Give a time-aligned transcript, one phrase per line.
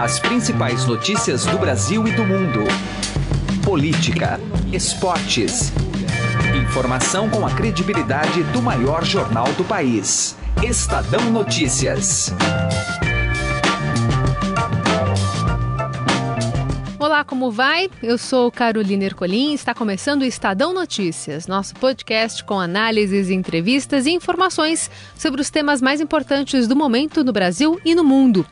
[0.00, 2.60] As principais notícias do Brasil e do mundo.
[3.64, 4.38] Política,
[4.72, 5.72] esportes.
[6.56, 10.36] Informação com a credibilidade do maior jornal do país.
[10.62, 12.32] Estadão Notícias.
[16.96, 17.90] Olá, como vai?
[18.00, 24.06] Eu sou Carolina Ercolim e está começando o Estadão Notícias, nosso podcast com análises, entrevistas
[24.06, 28.46] e informações sobre os temas mais importantes do momento no Brasil e no mundo.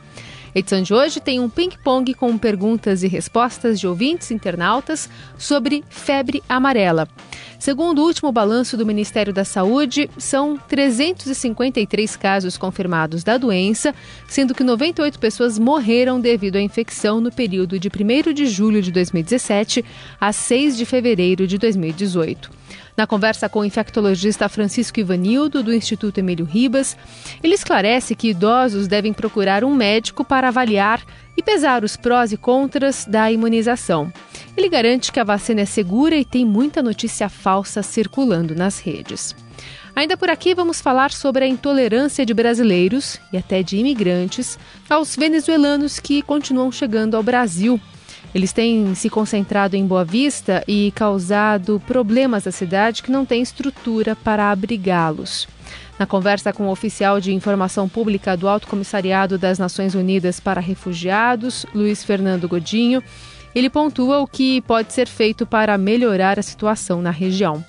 [0.57, 5.07] A edição de hoje tem um ping-pong com perguntas e respostas de ouvintes internautas
[5.37, 7.07] sobre febre amarela.
[7.59, 13.95] Segundo o último balanço do Ministério da Saúde, são 353 casos confirmados da doença,
[14.27, 18.91] sendo que 98 pessoas morreram devido à infecção no período de 1 de julho de
[18.91, 19.83] 2017
[20.21, 22.51] a 6 de fevereiro de 2018.
[22.95, 26.97] Na conversa com o infectologista Francisco Ivanildo, do Instituto Emílio Ribas,
[27.43, 31.03] ele esclarece que idosos devem procurar um médico para avaliar
[31.37, 34.11] e pesar os prós e contras da imunização.
[34.57, 39.35] Ele garante que a vacina é segura e tem muita notícia falsa circulando nas redes.
[39.95, 44.57] Ainda por aqui, vamos falar sobre a intolerância de brasileiros e até de imigrantes
[44.89, 47.79] aos venezuelanos que continuam chegando ao Brasil
[48.33, 53.41] eles têm se concentrado em Boa Vista e causado problemas à cidade que não tem
[53.41, 55.47] estrutura para abrigá-los.
[55.99, 60.61] Na conversa com o oficial de informação pública do Alto Comissariado das Nações Unidas para
[60.61, 63.01] Refugiados, Luiz Fernando Godinho,
[63.55, 67.65] ele pontua o que pode ser feito para melhorar a situação na região.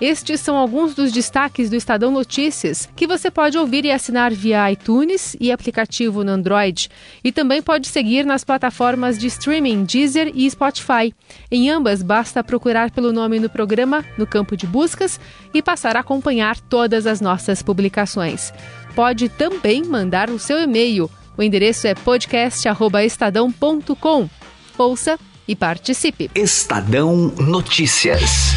[0.00, 4.72] Estes são alguns dos destaques do Estadão Notícias, que você pode ouvir e assinar via
[4.72, 6.88] iTunes e aplicativo no Android.
[7.22, 11.14] E também pode seguir nas plataformas de streaming Deezer e Spotify.
[11.50, 15.20] Em ambas, basta procurar pelo nome no programa, no campo de buscas,
[15.52, 18.54] e passar a acompanhar todas as nossas publicações.
[18.94, 21.10] Pode também mandar o seu e-mail.
[21.36, 24.30] O endereço é podcast.estadão.com.
[24.78, 26.30] Ouça e participe.
[26.34, 28.54] Estadão Notícias.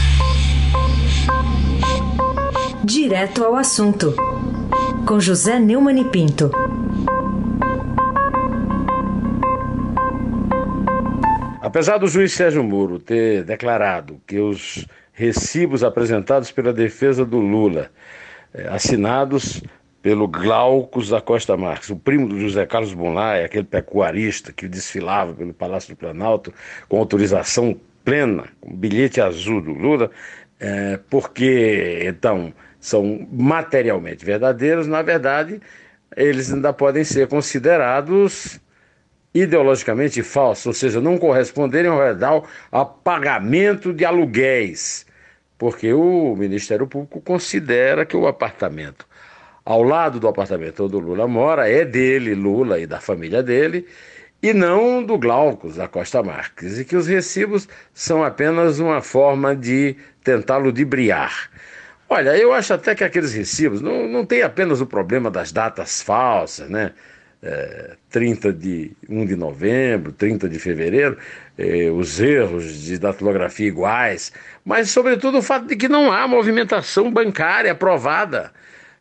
[2.85, 4.13] Direto ao assunto,
[5.07, 6.51] com José Neumann e Pinto.
[11.61, 17.89] Apesar do juiz Sérgio Moro ter declarado que os recibos apresentados pela defesa do Lula,
[18.53, 19.63] eh, assinados
[20.01, 25.33] pelo Glaucus da Costa Marques, o primo do José Carlos Bonlai, aquele pecuarista que desfilava
[25.33, 26.53] pelo Palácio do Planalto
[26.89, 30.11] com autorização plena, com bilhete azul do Lula,
[30.59, 35.61] é, porque então são materialmente verdadeiros, na verdade,
[36.17, 38.59] eles ainda podem ser considerados
[39.33, 45.05] ideologicamente falsos, ou seja, não corresponderem ao real a pagamento de aluguéis,
[45.57, 49.07] porque o Ministério Público considera que o apartamento
[49.63, 53.87] ao lado do apartamento onde o Lula mora é dele, Lula e da família dele,
[54.41, 59.55] e não do Glaucus da Costa Marques, e que os recibos são apenas uma forma
[59.55, 61.49] de tentar ludibriar.
[62.13, 65.99] Olha, eu acho até que aqueles recibos não, não tem apenas o problema das datas
[65.99, 66.91] falsas, né?
[67.41, 71.17] É, 30 de 1 de novembro, 30 de fevereiro,
[71.57, 74.31] é, os erros de datilografia iguais,
[74.63, 78.51] mas sobretudo o fato de que não há movimentação bancária aprovada.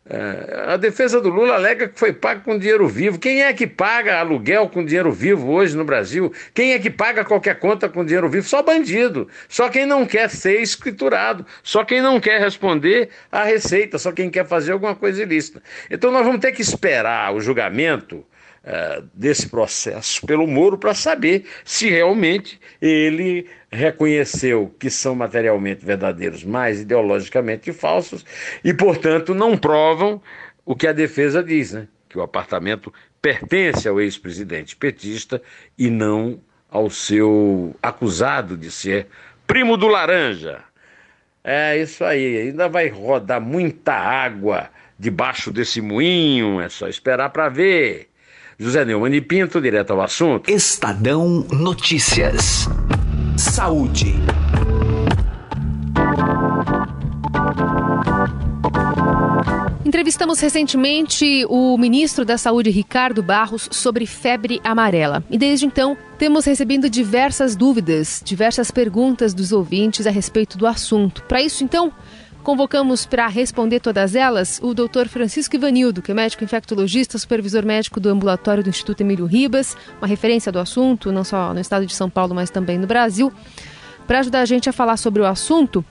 [0.04, 3.18] É, a defesa do Lula alega que foi pago com dinheiro vivo.
[3.18, 6.32] Quem é que paga aluguel com dinheiro vivo hoje no Brasil?
[6.52, 8.46] Quem é que paga qualquer conta com dinheiro vivo?
[8.46, 9.28] Só bandido.
[9.48, 11.46] Só quem não quer ser escriturado.
[11.62, 13.96] Só quem não quer responder à receita.
[13.96, 15.62] Só quem quer fazer alguma coisa ilícita.
[15.88, 18.26] Então nós vamos ter que esperar o julgamento
[18.64, 26.44] uh, desse processo pelo Moro para saber se realmente ele reconheceu que são materialmente verdadeiros,
[26.44, 28.24] mas ideologicamente falsos,
[28.62, 30.20] e, portanto, não provam
[30.64, 31.88] o que a defesa diz, né?
[32.08, 35.40] que o apartamento pertence ao ex-presidente petista
[35.78, 36.38] e não
[36.70, 39.06] ao seu acusado de ser
[39.46, 40.60] primo do Laranja.
[41.42, 44.68] É isso aí, ainda vai rodar muita água
[44.98, 48.08] debaixo desse moinho, é só esperar para ver.
[48.58, 50.50] José Neumann e Pinto, direto ao assunto.
[50.50, 52.68] Estadão Notícias.
[53.52, 54.14] Saúde.
[59.84, 65.22] Entrevistamos recentemente o ministro da Saúde, Ricardo Barros, sobre febre amarela.
[65.28, 71.22] E desde então, temos recebido diversas dúvidas, diversas perguntas dos ouvintes a respeito do assunto.
[71.24, 71.92] Para isso, então,
[72.42, 75.06] Convocamos para responder todas elas o Dr.
[75.08, 80.08] Francisco Ivanildo, que é médico infectologista, supervisor médico do ambulatório do Instituto Emílio Ribas, uma
[80.08, 83.32] referência do assunto, não só no estado de São Paulo, mas também no Brasil,
[84.08, 85.84] para ajudar a gente a falar sobre o assunto.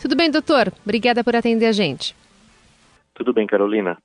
[0.00, 0.72] Tudo bem, doutor?
[0.84, 2.14] Obrigada por atender a gente.
[3.12, 3.98] Tudo bem, Carolina.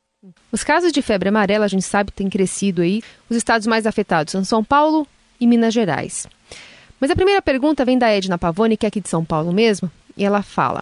[0.52, 3.04] Os casos de febre amarela, a gente sabe, têm crescido aí.
[3.30, 5.06] Os estados mais afetados são São Paulo
[5.40, 6.28] e Minas Gerais.
[7.00, 9.92] Mas a primeira pergunta vem da Edna Pavone, que é aqui de São Paulo mesmo,
[10.18, 10.82] e ela fala: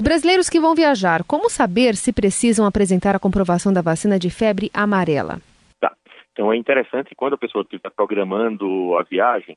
[0.00, 4.70] brasileiros que vão viajar, como saber se precisam apresentar a comprovação da vacina de febre
[4.72, 5.40] amarela?
[5.80, 5.92] Tá.
[6.32, 9.56] Então é interessante quando a pessoa está programando a viagem,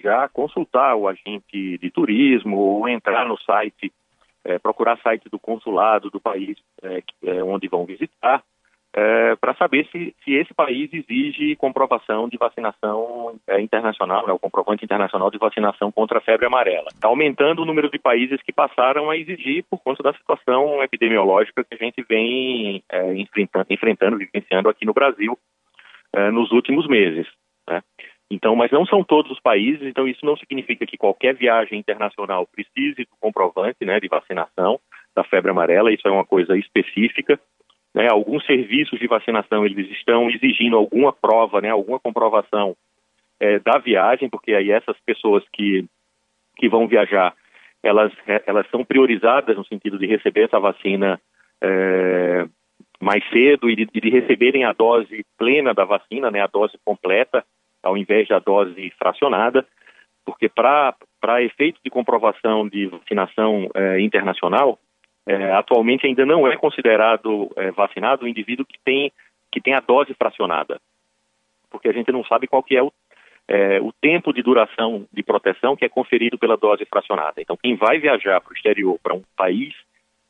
[0.00, 3.92] já consultar o agente de turismo ou entrar no site,
[4.44, 7.02] é, procurar site do consulado do país é,
[7.42, 8.42] onde vão visitar
[8.94, 14.38] é, para saber se, se esse país exige comprovação de vacinação é, internacional, né, o
[14.38, 16.88] comprovante internacional de vacinação contra a febre amarela.
[16.88, 21.64] Está aumentando o número de países que passaram a exigir por conta da situação epidemiológica
[21.64, 25.38] que a gente vem é, enfrentando, enfrentando, vivenciando aqui no Brasil
[26.14, 27.26] é, nos últimos meses.
[27.68, 27.82] Né?
[28.30, 32.46] Então, mas não são todos os países, então isso não significa que qualquer viagem internacional
[32.46, 34.78] precise do comprovante né, de vacinação
[35.14, 37.40] da febre amarela, isso é uma coisa específica.
[37.94, 42.76] Né, alguns serviços de vacinação eles estão exigindo alguma prova, né, alguma comprovação
[43.40, 45.84] é, da viagem, porque aí essas pessoas que,
[46.56, 47.34] que vão viajar,
[47.82, 51.20] elas, é, elas são priorizadas no sentido de receber essa vacina
[51.62, 52.46] é,
[53.00, 57.44] mais cedo e de, de, receberem a dose plena da vacina, né, a dose completa,
[57.82, 59.66] ao invés da dose fracionada,
[60.26, 64.78] porque para efeito de comprovação de vacinação é, internacional,
[65.28, 69.12] é, atualmente ainda não é considerado é, vacinado o indivíduo que tem,
[69.52, 70.80] que tem a dose fracionada,
[71.70, 72.90] porque a gente não sabe qual que é o,
[73.46, 77.42] é, o tempo de duração de proteção que é conferido pela dose fracionada.
[77.42, 79.74] Então, quem vai viajar para o exterior, para um país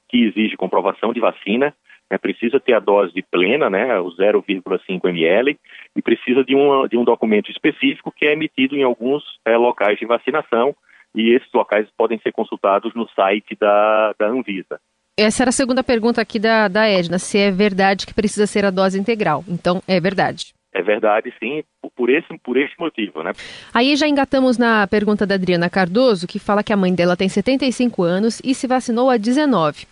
[0.09, 1.73] que exige comprovação de vacina,
[2.11, 5.57] né, precisa ter a dose plena, né, o 0,5 ml,
[5.95, 9.97] e precisa de, uma, de um documento específico que é emitido em alguns é, locais
[9.97, 10.75] de vacinação,
[11.15, 14.81] e esses locais podem ser consultados no site da, da Anvisa.
[15.17, 18.65] Essa era a segunda pergunta aqui da, da Edna, se é verdade que precisa ser
[18.65, 19.43] a dose integral.
[19.49, 20.55] Então, é verdade.
[20.73, 21.65] É verdade, sim,
[21.97, 23.33] por esse, por esse motivo, né?
[23.75, 27.29] Aí já engatamos na pergunta da Adriana Cardoso, que fala que a mãe dela tem
[27.29, 29.87] 75 anos e se vacinou há 19.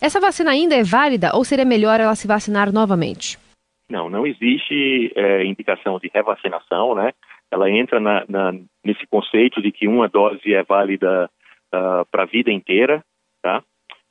[0.00, 3.38] Essa vacina ainda é válida ou seria melhor ela se vacinar novamente?
[3.88, 7.12] Não, não existe é, indicação de revacinação, né?
[7.50, 8.52] Ela entra na, na,
[8.84, 11.30] nesse conceito de que uma dose é válida
[11.72, 13.04] uh, ah, para a vida inteira,
[13.42, 13.62] tá?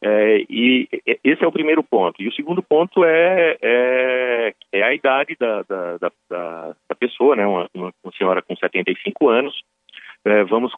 [0.05, 0.89] É, e
[1.23, 2.21] esse é o primeiro ponto.
[2.21, 7.47] E o segundo ponto é, é, é a idade da, da, da, da pessoa, né?
[7.47, 9.57] Uma, uma, senhora com 75 anos.
[10.25, 10.73] É, vamos,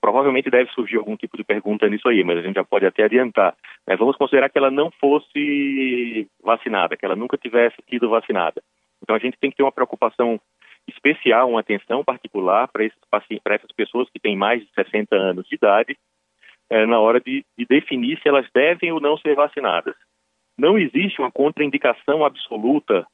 [0.00, 3.04] provavelmente deve surgir algum tipo de pergunta nisso aí, mas a gente já pode até
[3.04, 3.54] adiantar.
[3.86, 8.62] É, vamos considerar que ela não fosse vacinada, que ela nunca tivesse sido vacinada.
[9.02, 10.38] Então a gente tem que ter uma preocupação
[10.88, 12.84] especial, uma atenção particular para
[13.54, 15.96] essas pessoas que têm mais de 60 anos de idade,
[16.70, 19.94] é, na hora de, de definir se elas devem ou não ser vacinadas.
[20.58, 23.06] Não existe uma contraindicação absoluta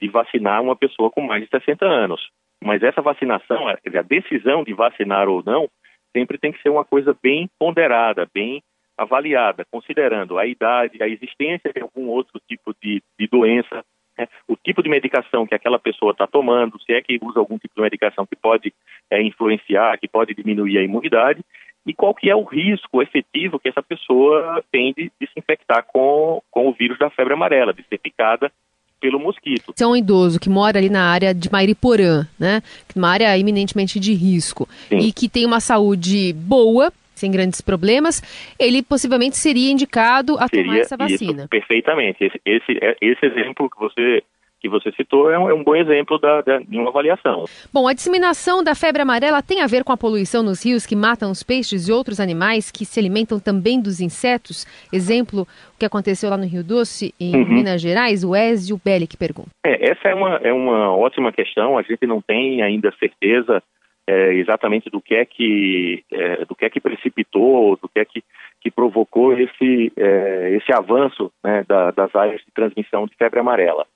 [0.00, 2.20] de vacinar uma pessoa com mais de 60 anos.
[2.62, 5.68] Mas essa vacinação, a decisão de vacinar ou não,
[6.16, 8.62] sempre tem que ser uma coisa bem ponderada, bem
[8.96, 13.84] avaliada, considerando a idade, a existência de algum outro tipo de, de doença,
[14.18, 14.28] né?
[14.48, 17.74] o tipo de medicação que aquela pessoa está tomando, se é que usa algum tipo
[17.74, 18.72] de medicação que pode
[19.10, 21.42] é, influenciar, que pode diminuir a imunidade,
[21.86, 25.84] e qual que é o risco efetivo que essa pessoa tem de, de se infectar
[25.84, 28.52] com, com o vírus da febre amarela, de ser picada
[29.00, 29.72] pelo mosquito.
[29.74, 32.62] Se é um idoso que mora ali na área de Mairiporã, né,
[32.94, 34.98] uma área eminentemente de risco, Sim.
[34.98, 38.20] e que tem uma saúde boa, sem grandes problemas,
[38.58, 41.42] ele possivelmente seria indicado a seria, tomar essa vacina.
[41.42, 42.24] Isso, perfeitamente.
[42.24, 44.22] Esse, esse, é, esse exemplo que você
[44.60, 47.46] que você citou é um, é um bom exemplo da, da, de uma avaliação.
[47.72, 50.94] Bom, a disseminação da febre amarela tem a ver com a poluição nos rios que
[50.94, 54.64] matam os peixes e outros animais que se alimentam também dos insetos?
[54.92, 57.48] Exemplo, o que aconteceu lá no Rio Doce, em uhum.
[57.48, 59.50] Minas Gerais, o Ezio Belli que pergunta.
[59.66, 63.60] É, essa é uma, é uma ótima questão, a gente não tem ainda certeza
[64.06, 68.04] é, exatamente do que é que é, do que é que precipitou, do que é
[68.04, 68.22] que,
[68.60, 73.86] que provocou esse é, esse avanço né, da, das áreas de transmissão de febre amarela.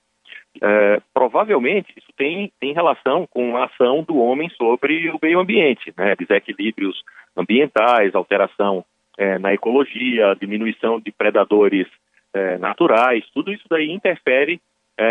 [0.63, 5.93] É, provavelmente isso tem, tem relação com a ação do homem sobre o meio ambiente,
[5.97, 7.03] né, desequilíbrios
[7.37, 8.83] ambientais, alteração
[9.19, 11.87] é, na ecologia, diminuição de predadores
[12.33, 14.61] é, naturais, tudo isso daí interfere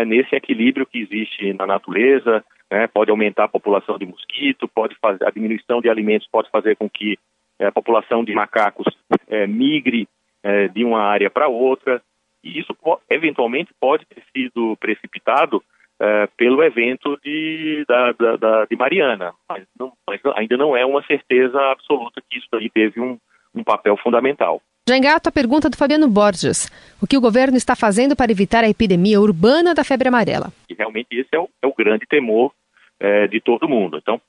[0.04, 5.24] nesse equilíbrio que existe na natureza, né, pode aumentar a população de mosquito, pode fazer
[5.26, 7.18] a diminuição de alimentos pode fazer com que
[7.58, 8.86] é, a população de macacos
[9.28, 10.08] é, migre
[10.42, 12.02] é, de uma área para outra
[12.42, 12.76] e isso
[13.10, 15.62] eventualmente pode ter sido precipitado
[15.98, 20.84] é, pelo evento de, da, da, da, de Mariana, mas, não, mas, ainda não é
[20.84, 23.18] uma certeza absoluta que isso aí teve um,
[23.54, 24.60] um papel fundamental.
[24.88, 26.70] Já engato a pergunta do Fabiano Borges.
[27.02, 30.52] O que o governo está fazendo para evitar a epidemia urbana da febre amarela?
[30.70, 32.52] E realmente esse é o, é o grande temor
[33.00, 33.98] é, de todo mundo.
[33.98, 34.20] Então,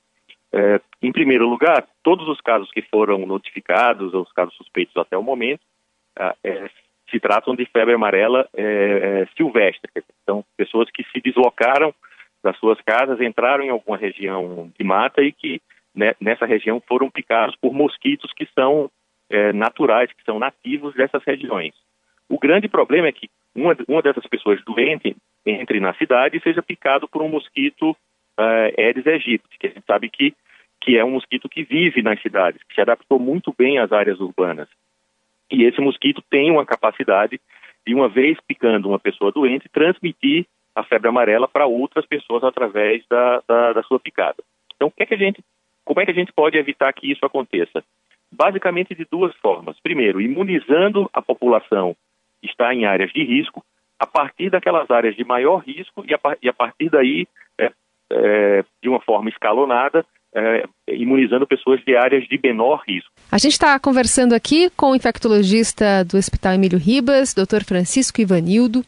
[0.52, 5.22] é, em primeiro lugar, todos os casos que foram notificados, os casos suspeitos até o
[5.22, 5.60] momento,
[6.42, 6.68] é,
[7.08, 9.92] se tratam de febre amarela é, é, silvestre.
[10.24, 11.94] Então, pessoas que se deslocaram
[12.42, 15.62] das suas casas, entraram em alguma região de mata e que
[15.94, 18.90] né, nessa região foram picados por mosquitos que são
[19.30, 21.74] é, naturais, que são nativos dessas regiões.
[22.28, 26.62] O grande problema é que uma, uma dessas pessoas doente entre na cidade e seja
[26.62, 30.34] picado por um mosquito uh, Aedes aegypti, que a gente sabe que,
[30.80, 34.20] que é um mosquito que vive nas cidades, que se adaptou muito bem às áreas
[34.20, 34.68] urbanas.
[35.50, 37.40] E esse mosquito tem uma capacidade
[37.86, 43.04] de, uma vez picando uma pessoa doente, transmitir a febre amarela para outras pessoas através
[43.08, 44.42] da, da, da sua picada.
[44.76, 45.42] Então, que é que gente,
[45.84, 47.82] como é que a gente pode evitar que isso aconteça?
[48.30, 49.76] Basicamente de duas formas.
[49.82, 51.96] Primeiro, imunizando a população
[52.40, 53.64] que está em áreas de risco,
[53.98, 57.26] a partir daquelas áreas de maior risco e a, e a partir daí,
[57.58, 57.72] é,
[58.12, 60.04] é, de uma forma escalonada,
[60.34, 63.10] é, imunizando pessoas de áreas de menor risco.
[63.32, 67.64] A gente está conversando aqui com o infectologista do Hospital Emílio Ribas, Dr.
[67.64, 68.84] Francisco Ivanildo.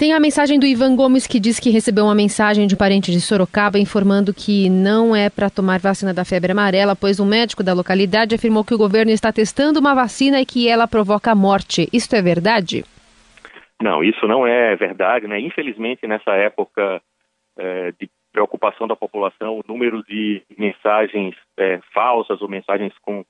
[0.00, 3.12] Tem a mensagem do Ivan Gomes que diz que recebeu uma mensagem de um parente
[3.12, 7.62] de Sorocaba informando que não é para tomar vacina da febre amarela, pois um médico
[7.62, 11.86] da localidade afirmou que o governo está testando uma vacina e que ela provoca morte.
[11.92, 12.82] Isso é verdade?
[13.78, 15.38] Não, isso não é verdade, né?
[15.38, 17.02] Infelizmente, nessa época
[17.58, 23.22] é, de preocupação da população, o número de mensagens é, falsas ou mensagens com,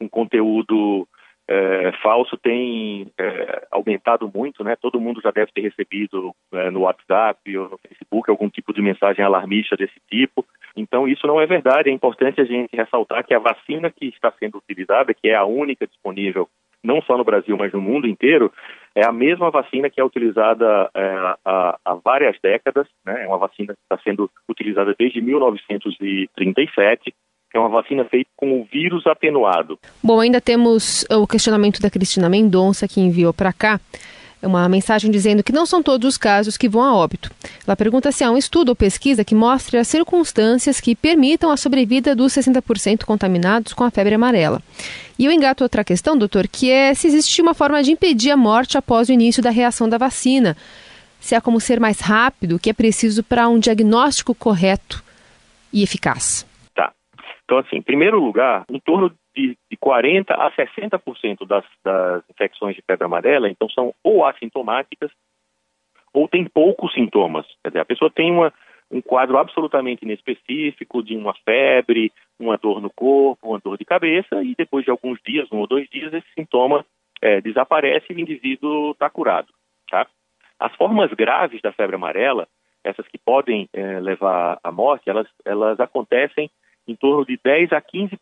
[0.00, 1.06] com conteúdo
[1.46, 4.76] é, falso tem é, aumentado muito, né?
[4.76, 8.80] Todo mundo já deve ter recebido é, no WhatsApp ou no Facebook algum tipo de
[8.80, 10.44] mensagem alarmista desse tipo.
[10.76, 11.90] Então isso não é verdade.
[11.90, 15.44] É importante a gente ressaltar que a vacina que está sendo utilizada, que é a
[15.44, 16.48] única disponível
[16.84, 18.52] não só no Brasil, mas no mundo inteiro,
[18.94, 23.24] é a mesma vacina que é utilizada é, há, há, várias décadas, né?
[23.24, 27.14] é uma vacina que está sendo utilizada desde 1937,
[27.54, 29.78] é uma vacina feita com o vírus atenuado.
[30.02, 33.80] Bom, ainda temos o questionamento da Cristina Mendonça, que enviou para cá
[34.42, 37.30] uma mensagem dizendo que não são todos os casos que vão a óbito.
[37.66, 41.56] Ela pergunta se há um estudo ou pesquisa que mostre as circunstâncias que permitam a
[41.56, 44.60] sobrevida dos 60% contaminados com a febre amarela.
[45.18, 48.36] E eu engato outra questão, doutor, que é se existe uma forma de impedir a
[48.36, 50.56] morte após o início da reação da vacina.
[51.20, 55.02] Se há como ser mais rápido, o que é preciso para um diagnóstico correto
[55.72, 56.44] e eficaz.
[57.44, 62.74] Então, assim, em primeiro lugar, em torno de, de 40% a 60% das, das infecções
[62.74, 65.10] de febre amarela, então, são ou assintomáticas
[66.12, 67.44] ou tem poucos sintomas.
[67.62, 68.52] Quer dizer, a pessoa tem uma,
[68.90, 74.42] um quadro absolutamente inespecífico de uma febre, uma dor no corpo, uma dor de cabeça,
[74.42, 76.86] e depois de alguns dias, um ou dois dias, esse sintoma
[77.20, 79.48] é, desaparece e o indivíduo está curado.
[79.90, 80.06] Tá?
[80.58, 82.46] As formas graves da febre amarela,
[82.84, 86.50] essas que podem é, levar à morte, elas, elas acontecem
[86.86, 88.18] em torno de 10 a 15%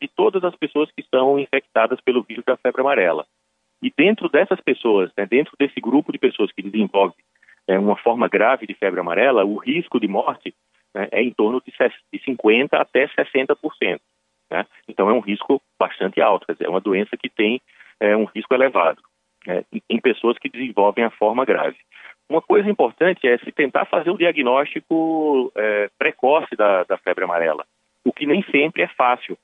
[0.00, 3.26] de todas as pessoas que estão infectadas pelo vírus da febre amarela.
[3.82, 7.14] E dentro dessas pessoas, né, dentro desse grupo de pessoas que desenvolve
[7.66, 10.54] é, uma forma grave de febre amarela, o risco de morte
[10.94, 14.00] né, é em torno de 50% até 60%.
[14.50, 14.66] Né?
[14.88, 17.60] Então é um risco bastante alto, quer dizer, é uma doença que tem
[18.00, 19.02] é, um risco elevado
[19.46, 21.76] né, em pessoas que desenvolvem a forma grave.
[22.28, 27.66] Uma coisa importante é se tentar fazer o diagnóstico é, precoce da, da febre amarela,
[28.04, 29.36] o que nem sempre é fácil,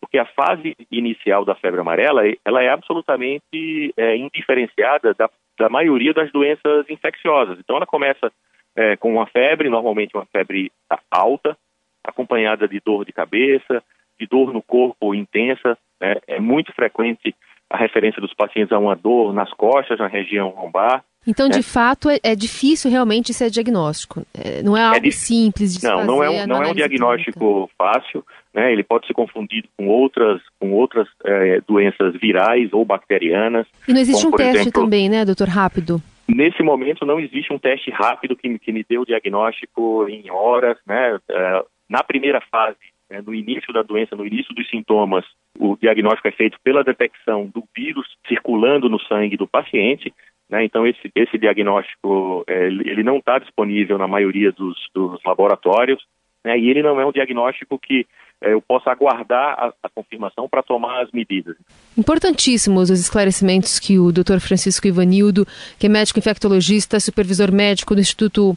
[0.00, 6.12] porque a fase inicial da febre amarela ela é absolutamente é, indiferenciada da, da maioria
[6.12, 7.58] das doenças infecciosas.
[7.58, 8.32] Então ela começa
[8.74, 10.72] é, com uma febre, normalmente uma febre
[11.10, 11.56] alta,
[12.02, 13.82] acompanhada de dor de cabeça,
[14.18, 15.76] de dor no corpo intensa.
[16.00, 16.16] Né?
[16.26, 17.34] É muito frequente
[17.68, 21.04] a referência dos pacientes a uma dor nas costas, na região lombar.
[21.26, 21.56] Então, né?
[21.56, 24.24] de fato, é, é, difícil realmente ser diagnóstico.
[24.34, 26.06] É, não é, é algo é simples de não, fazer.
[26.06, 27.72] Não, é, não é um diagnóstico clínica.
[27.76, 28.24] fácil.
[28.54, 28.72] Né?
[28.72, 33.66] Ele pode ser confundido com outras, com outras é, doenças virais ou bacterianas.
[33.86, 35.48] E não existe como, um teste exemplo, também, né, doutor?
[35.48, 36.02] Rápido.
[36.26, 40.78] Nesse momento não existe um teste rápido que, que me dê o diagnóstico em horas,
[40.86, 41.18] né?
[41.28, 42.78] É, na primeira fase,
[43.10, 45.24] né, no início da doença, no início dos sintomas,
[45.58, 50.14] o diagnóstico é feito pela detecção do vírus circulando no sangue do paciente.
[50.50, 50.64] Né?
[50.64, 56.02] Então esse, esse diagnóstico é, ele não está disponível na maioria dos, dos laboratórios
[56.44, 56.58] né?
[56.58, 58.06] e ele não é um diagnóstico que
[58.42, 61.56] é, eu possa aguardar a, a confirmação para tomar as medidas.
[61.96, 64.40] Importantíssimos os esclarecimentos que o Dr.
[64.40, 65.46] Francisco Ivanildo,
[65.78, 68.56] que é médico infectologista, supervisor médico do Instituto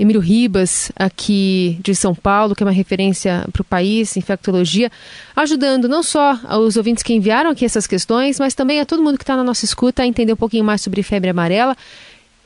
[0.00, 4.90] Emílio Ribas, aqui de São Paulo, que é uma referência para o país, infectologia,
[5.36, 9.18] ajudando não só os ouvintes que enviaram aqui essas questões, mas também a todo mundo
[9.18, 11.76] que está na nossa escuta a entender um pouquinho mais sobre febre amarela.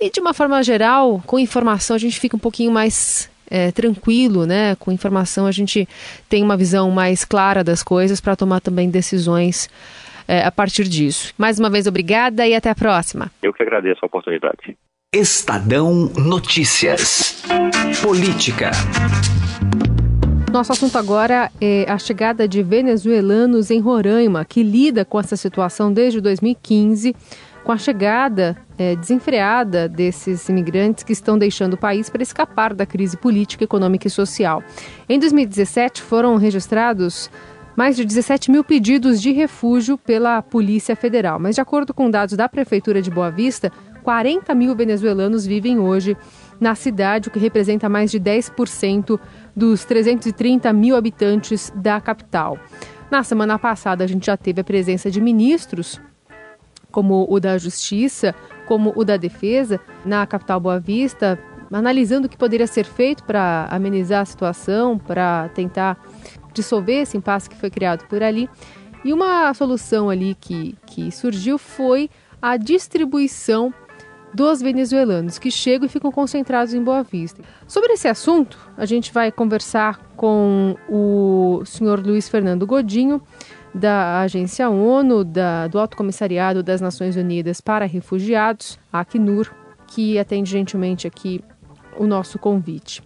[0.00, 4.46] E de uma forma geral, com informação, a gente fica um pouquinho mais é, tranquilo,
[4.46, 4.75] né?
[4.75, 5.88] Com informação a gente
[6.28, 9.70] tem uma visão mais clara das coisas para tomar também decisões
[10.26, 11.32] é, a partir disso.
[11.38, 13.30] Mais uma vez, obrigada e até a próxima.
[13.40, 14.76] Eu que agradeço a oportunidade.
[15.14, 17.40] Estadão Notícias.
[18.02, 18.73] Política.
[20.52, 25.92] Nosso assunto agora é a chegada de venezuelanos em Roraima, que lida com essa situação
[25.92, 27.14] desde 2015
[27.62, 32.85] com a chegada é, desenfreada desses imigrantes que estão deixando o país para escapar da
[32.85, 34.64] crise política, econômica e social.
[35.09, 37.30] Em 2017, foram registrados
[37.76, 41.38] mais de 17 mil pedidos de refúgio pela Polícia Federal.
[41.38, 43.73] Mas, de acordo com dados da Prefeitura de Boa Vista,
[44.04, 46.14] 40 mil venezuelanos vivem hoje
[46.61, 49.18] na cidade, o que representa mais de 10%
[49.56, 52.58] dos 330 mil habitantes da capital.
[53.11, 56.00] Na semana passada, a gente já teve a presença de ministros
[56.92, 58.34] como o da Justiça,
[58.66, 61.37] como o da Defesa, na capital Boa Vista,
[61.73, 65.99] analisando o que poderia ser feito para amenizar a situação, para tentar
[66.52, 68.49] dissolver esse impasse que foi criado por ali.
[69.04, 72.08] E uma solução ali que, que surgiu foi
[72.40, 73.75] a distribuição
[74.34, 77.42] dos venezuelanos que chegam e ficam concentrados em Boa Vista.
[77.68, 83.22] Sobre esse assunto, a gente vai conversar com o senhor Luiz Fernando Godinho,
[83.72, 89.50] da Agência ONU, da, do Alto Comissariado das Nações Unidas para Refugiados, a Acnur,
[89.86, 91.40] que atende gentilmente aqui
[91.96, 93.02] o nosso convite.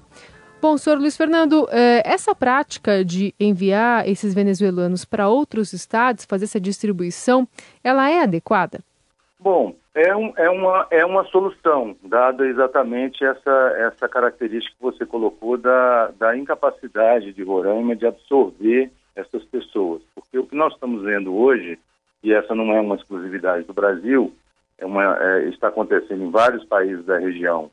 [0.61, 6.47] Bom, senhor Luiz Fernando, eh, essa prática de enviar esses venezuelanos para outros estados, fazer
[6.47, 7.47] essa distribuição,
[7.83, 8.81] ela é adequada?
[9.39, 15.05] Bom, é, um, é, uma, é uma solução, dada exatamente essa, essa característica que você
[15.05, 20.01] colocou da, da incapacidade de Roraima de absorver essas pessoas.
[20.15, 21.79] Porque o que nós estamos vendo hoje,
[22.23, 24.33] e essa não é uma exclusividade do Brasil,
[24.79, 27.69] é uma, é, está acontecendo em vários países da região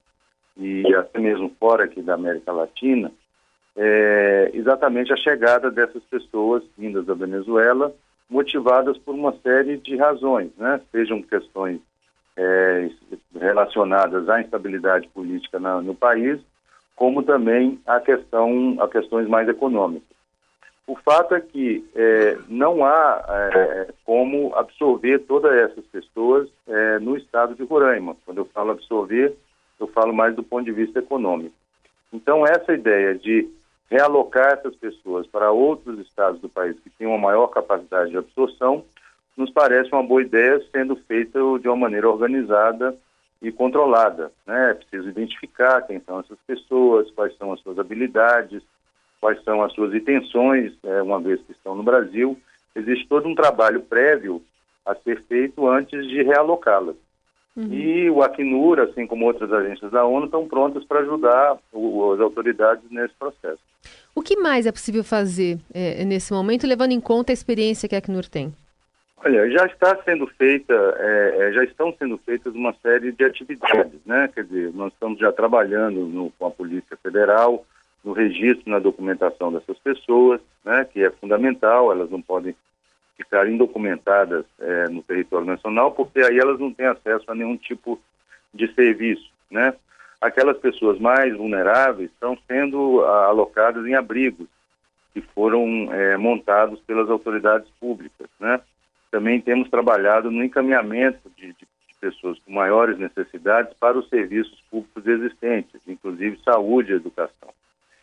[0.57, 3.11] e até mesmo fora aqui da América Latina,
[3.77, 7.93] é exatamente a chegada dessas pessoas vindas da Venezuela,
[8.27, 10.81] motivadas por uma série de razões, né?
[10.91, 11.79] sejam questões
[12.37, 12.89] é,
[13.39, 16.39] relacionadas à instabilidade política na, no país,
[16.95, 20.15] como também a questão a questões mais econômicas.
[20.87, 27.17] O fato é que é, não há é, como absorver todas essas pessoas é, no
[27.17, 28.15] estado de Roraima.
[28.23, 29.35] Quando eu falo absorver,
[29.79, 31.55] eu falo mais do ponto de vista econômico.
[32.13, 33.49] Então, essa ideia de
[33.89, 38.83] realocar essas pessoas para outros estados do país que têm uma maior capacidade de absorção,
[39.37, 42.95] nos parece uma boa ideia, sendo feita de uma maneira organizada
[43.41, 44.31] e controlada.
[44.45, 44.71] Né?
[44.71, 48.63] É preciso identificar quem são essas pessoas, quais são as suas habilidades,
[49.19, 52.37] quais são as suas intenções, é, uma vez que estão no Brasil.
[52.75, 54.41] Existe todo um trabalho prévio
[54.85, 56.95] a ser feito antes de realocá-las.
[57.55, 57.71] Uhum.
[57.71, 62.19] E o Acnur, assim como outras agências da ONU, estão prontas para ajudar o, as
[62.19, 63.59] autoridades nesse processo.
[64.13, 67.95] O que mais é possível fazer é, nesse momento, levando em conta a experiência que
[67.95, 68.53] a Acnur tem?
[69.17, 73.99] Olha, já está sendo feita, é, é, já estão sendo feitas uma série de atividades,
[74.05, 74.29] né?
[74.33, 77.65] Quer dizer, nós estamos já trabalhando no, com a Polícia Federal,
[78.05, 82.55] no registro, na documentação dessas pessoas, né, que é fundamental, elas não podem
[83.17, 87.99] ficar indocumentadas é, no território nacional, porque aí elas não têm acesso a nenhum tipo
[88.53, 89.73] de serviço, né?
[90.21, 94.47] Aquelas pessoas mais vulneráveis estão sendo alocadas em abrigos
[95.13, 98.59] que foram é, montados pelas autoridades públicas, né?
[99.15, 104.61] Também temos trabalhado no encaminhamento de, de, de pessoas com maiores necessidades para os serviços
[104.69, 107.47] públicos existentes, inclusive saúde e educação.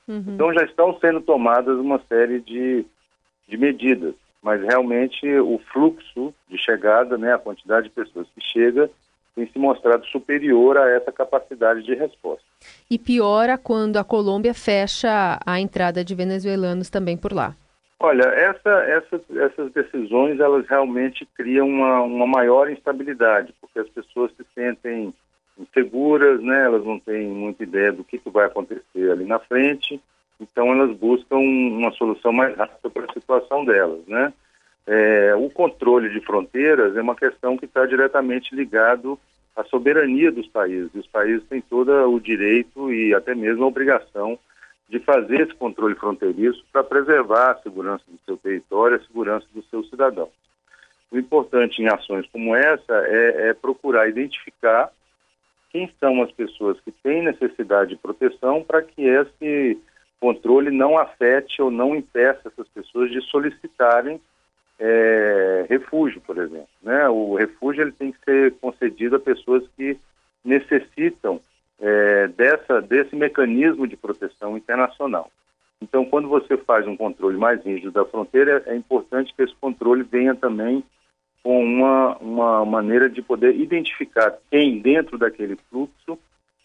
[0.09, 0.25] Uhum.
[0.29, 2.87] Então já estão sendo tomadas uma série de,
[3.47, 8.89] de medidas, mas realmente o fluxo de chegada, né, a quantidade de pessoas que chega,
[9.35, 12.47] tem se mostrado superior a essa capacidade de resposta.
[12.91, 17.55] E piora quando a Colômbia fecha a entrada de venezuelanos também por lá.
[18.05, 24.33] Olha, essa, essa, essas decisões elas realmente criam uma, uma maior instabilidade, porque as pessoas
[24.33, 25.15] se sentem
[25.57, 26.65] inseguras, né?
[26.65, 30.01] Elas não têm muita ideia do que, que vai acontecer ali na frente,
[30.41, 34.33] então elas buscam uma solução mais rápida para a situação delas, né?
[34.85, 39.17] É, o controle de fronteiras é uma questão que está diretamente ligado
[39.55, 40.93] à soberania dos países.
[40.93, 44.37] Os países têm todo o direito e até mesmo a obrigação
[44.93, 49.69] de fazer esse controle fronteiriço para preservar a segurança do seu território, a segurança dos
[49.71, 50.29] seus cidadãos.
[51.11, 54.93] O importante em ações como essa é, é procurar identificar
[55.71, 59.79] quem são as pessoas que têm necessidade de proteção para que esse
[60.21, 64.21] controle não afete ou não impeça essas pessoas de solicitarem
[64.79, 66.69] é, refúgio, por exemplo.
[66.83, 67.09] Né?
[67.09, 69.97] O refúgio ele tem que ser concedido a pessoas que
[70.45, 71.41] necessitam
[71.83, 75.29] é, dessa, desse mecanismo de proteção internacional.
[75.83, 80.05] Então, quando você faz um controle mais rígido da fronteira, é importante que esse controle
[80.05, 80.85] venha também
[81.43, 86.17] com uma, uma maneira de poder identificar quem dentro daquele fluxo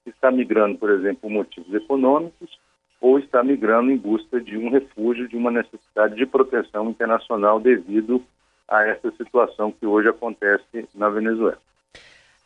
[0.06, 2.60] está migrando, por exemplo, por motivos econômicos
[3.02, 8.24] ou está migrando em busca de um refúgio, de uma necessidade de proteção internacional devido
[8.68, 11.60] a essa situação que hoje acontece na Venezuela.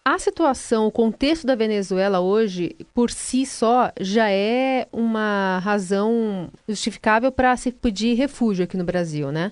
[0.03, 7.31] A situação, o contexto da Venezuela hoje, por si só, já é uma razão justificável
[7.31, 9.51] para se pedir refúgio aqui no Brasil, né?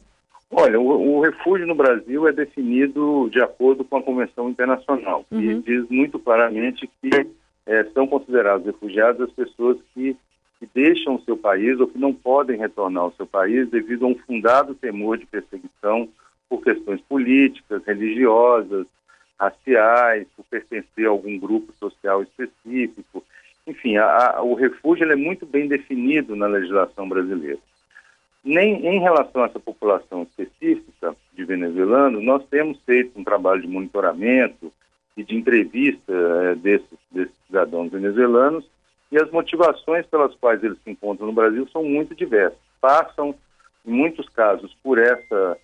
[0.49, 5.39] Olha, o, o, refúgio no Brasil é definido de acordo com a Convenção Internacional uhum.
[5.39, 7.27] e diz muito claramente que
[7.67, 10.17] é, são considerados refugiados as pessoas que,
[10.59, 14.09] que deixam o seu país ou que não podem retornar ao seu país devido a
[14.09, 16.09] um fundado temor de perseguição
[16.49, 18.87] por questões políticas, religiosas,
[19.39, 23.23] raciais, por pertencer a algum grupo social específico.
[23.65, 27.59] Enfim, a, a, o refúgio é muito bem definido na legislação brasileira.
[28.43, 33.67] Nem em relação a essa população específica de venezuelanos, nós temos feito um trabalho de
[33.67, 34.71] monitoramento
[35.15, 38.65] e de entrevista é, desses, desses cidadãos venezuelanos
[39.11, 42.59] e as motivações pelas quais eles se encontram no Brasil são muito diversas.
[42.79, 43.35] Passam,
[43.85, 45.57] em muitos casos, por essa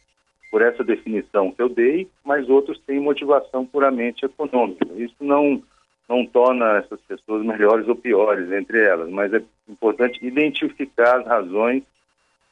[0.56, 4.88] por essa definição que eu dei, mas outros têm motivação puramente econômica.
[4.96, 5.62] Isso não,
[6.08, 11.84] não torna essas pessoas melhores ou piores entre elas, mas é importante identificar as razões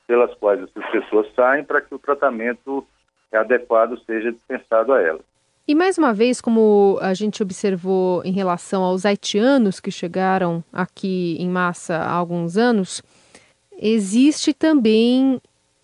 [0.05, 2.85] pelas quais essas pessoas saem para que o tratamento
[3.31, 5.21] adequado seja dispensado a elas.
[5.65, 11.37] E mais uma vez, como a gente observou em relação aos haitianos que chegaram aqui
[11.39, 13.01] em massa há alguns anos,
[13.77, 15.39] existe também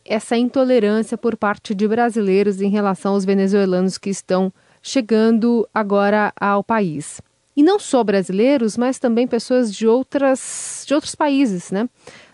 [0.09, 6.63] essa intolerância por parte de brasileiros em relação aos venezuelanos que estão chegando agora ao
[6.63, 7.21] país.
[7.55, 11.87] E não só brasileiros, mas também pessoas de, outras, de outros países, né?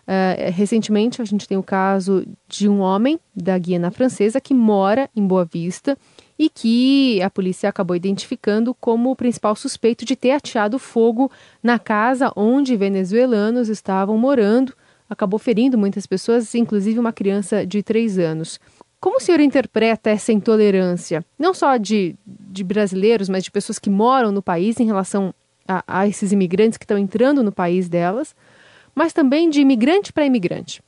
[0.08, 5.10] Uh, recentemente, a gente tem o caso de um homem da Guiana Francesa que mora
[5.16, 5.98] em Boa Vista
[6.38, 11.80] e que a polícia acabou identificando como o principal suspeito de ter ateado fogo na
[11.80, 14.74] casa onde venezuelanos estavam morando
[15.10, 18.60] acabou ferindo muitas pessoas, inclusive uma criança de três anos.
[19.00, 23.90] Como o senhor interpreta essa intolerância, não só de, de brasileiros, mas de pessoas que
[23.90, 25.34] moram no país em relação
[25.68, 28.36] a, a esses imigrantes que estão entrando no país delas,
[28.96, 30.82] mas também de imigrante para imigrante?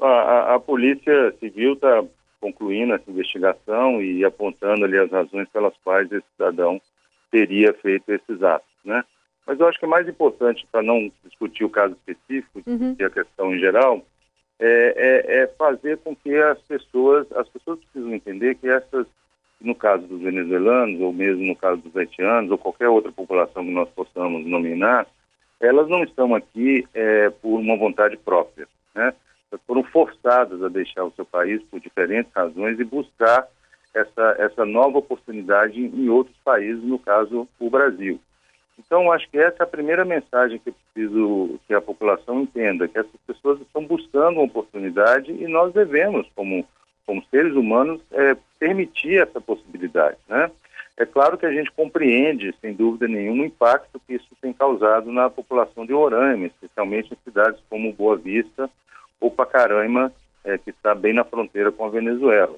[0.00, 2.02] A, a, a Polícia Civil está
[2.40, 6.80] concluindo essa investigação e apontando ali as razões pelas quais esse cidadão
[7.30, 9.04] teria feito esses atos, né?
[9.50, 12.94] Mas eu acho que é mais importante, para não discutir o caso específico, uhum.
[13.04, 14.00] a questão em geral,
[14.60, 19.08] é, é, é, fazer com que as pessoas, as pessoas precisam entender que essas,
[19.60, 23.72] no caso dos venezuelanos, ou mesmo no caso dos haitianos, ou qualquer outra população que
[23.72, 25.04] nós possamos nominar,
[25.58, 29.12] elas não estão aqui é, por uma vontade própria, né?
[29.50, 33.48] Elas foram forçadas a deixar o seu país por diferentes razões e buscar
[33.92, 38.20] essa, essa nova oportunidade em outros países, no caso, o Brasil.
[38.86, 42.88] Então, acho que essa é a primeira mensagem que eu preciso que a população entenda,
[42.88, 46.66] que essas pessoas estão buscando uma oportunidade e nós devemos, como,
[47.06, 50.50] como seres humanos, é, permitir essa possibilidade, né?
[50.96, 55.10] É claro que a gente compreende, sem dúvida nenhuma, o impacto que isso tem causado
[55.10, 58.68] na população de Roraima, especialmente em cidades como Boa Vista
[59.18, 60.12] ou Pacaraima,
[60.44, 62.56] é, que está bem na fronteira com a Venezuela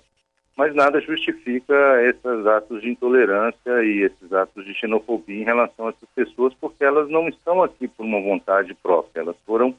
[0.57, 5.91] mas nada justifica esses atos de intolerância e esses atos de xenofobia em relação a
[5.91, 9.75] essas pessoas, porque elas não estão aqui por uma vontade própria, elas foram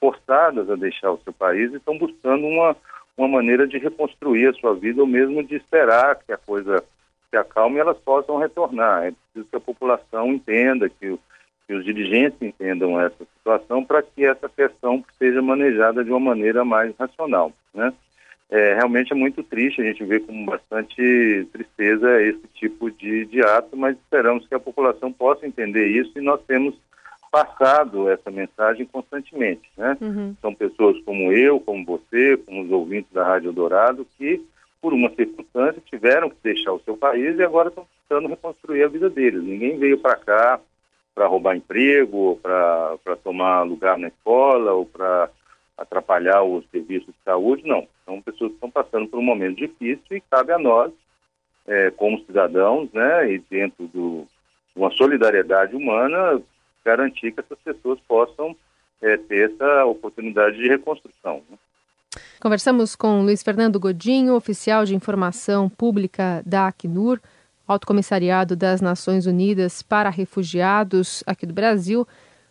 [0.00, 2.76] forçadas a deixar o seu país e estão buscando uma,
[3.16, 6.82] uma maneira de reconstruir a sua vida ou mesmo de esperar que a coisa
[7.30, 9.04] se acalme e elas possam retornar.
[9.04, 11.18] É preciso que a população entenda, que,
[11.66, 16.64] que os dirigentes entendam essa situação para que essa questão seja manejada de uma maneira
[16.64, 17.92] mais racional, né?
[18.50, 23.42] É, realmente é muito triste, a gente vê com bastante tristeza esse tipo de, de
[23.42, 26.74] ato, mas esperamos que a população possa entender isso e nós temos
[27.30, 29.68] passado essa mensagem constantemente.
[29.76, 29.96] Né?
[30.00, 30.36] Uhum.
[30.40, 34.40] São pessoas como eu, como você, como os ouvintes da Rádio Dourado, que
[34.80, 38.88] por uma circunstância tiveram que deixar o seu país e agora estão tentando reconstruir a
[38.88, 39.42] vida deles.
[39.42, 40.60] Ninguém veio para cá
[41.16, 45.30] para roubar emprego, para tomar lugar na escola ou para
[45.76, 47.86] atrapalhar o serviço de saúde, não.
[48.04, 50.92] São pessoas que estão passando por um momento difícil e cabe a nós,
[51.66, 54.26] é, como cidadãos, né, e dentro do,
[54.74, 56.40] uma solidariedade humana,
[56.84, 58.54] garantir que essas pessoas possam
[59.02, 61.42] é, ter essa oportunidade de reconstrução.
[61.50, 61.56] Né?
[62.40, 67.18] Conversamos com Luiz Fernando Godinho, oficial de informação pública da Acnur,
[67.66, 72.06] Alto Comissariado das Nações Unidas para Refugiados aqui do Brasil,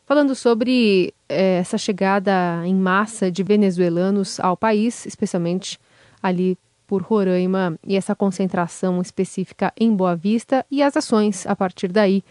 [0.06, 5.80] falando sobre é, essa chegada em massa de venezuelanos ao país, especialmente
[6.22, 11.92] ali por Roraima, e essa concentração específica em Boa Vista e as ações a partir
[11.92, 12.24] daí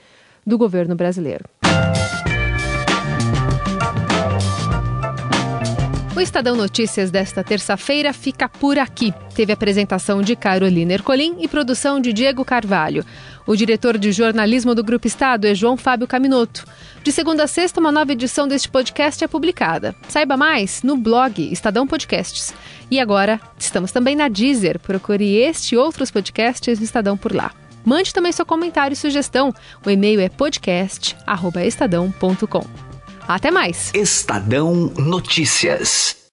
[0.46, 1.44] do governo brasileiro.
[6.16, 9.12] O Estadão Notícias desta terça-feira fica por aqui.
[9.34, 13.04] Teve apresentação de Carolina Ercolim e produção de Diego Carvalho.
[13.44, 16.64] O diretor de jornalismo do Grupo Estado é João Fábio Caminoto.
[17.02, 19.92] De segunda a sexta, uma nova edição deste podcast é publicada.
[20.08, 22.54] Saiba mais no blog Estadão Podcasts.
[22.88, 24.78] E agora, estamos também na Deezer.
[24.78, 27.50] Procure este e outros podcasts do Estadão por lá.
[27.84, 29.52] Mande também seu comentário e sugestão.
[29.84, 32.83] O e-mail é podcast.estadão.com.
[33.26, 33.90] Até mais.
[33.94, 36.23] Estadão Notícias.